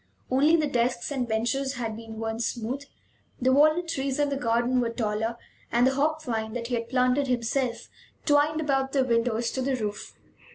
Only 0.31 0.55
the 0.55 0.65
desks 0.65 1.11
and 1.11 1.27
benches 1.27 1.75
had 1.75 1.95
been 1.95 2.17
worn 2.17 2.39
smooth; 2.39 2.85
the 3.39 3.53
walnut 3.53 3.87
trees 3.87 4.17
in 4.17 4.29
the 4.29 4.35
garden 4.35 4.81
were 4.81 4.89
taller, 4.89 5.37
and 5.71 5.85
the 5.85 5.93
hop 5.93 6.23
vine, 6.23 6.53
that 6.53 6.69
he 6.69 6.73
had 6.73 6.89
planted 6.89 7.27
himself 7.27 7.87
twined 8.25 8.59
about 8.59 8.93
the 8.93 9.03
windows 9.05 9.51
to 9.51 9.61
the 9.61 9.75
roof. 9.75 10.15